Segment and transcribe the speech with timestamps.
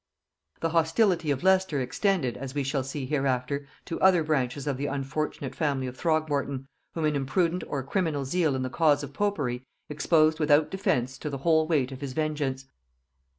[0.61, 4.87] The hostility of Leicester extended, as we shall see hereafter, to other branches of the
[4.87, 9.63] unfortunate family of Throgmorton, whom an imprudent or criminal zeal in the cause of popery
[9.89, 12.65] exposed without defence to the whole weight of his vengeance.